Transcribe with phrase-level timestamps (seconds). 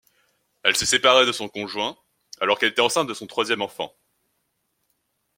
[0.63, 1.95] Elle s'est séparée de son conjoint
[2.39, 3.93] alors qu'elle était enceinte de son troisième enfant.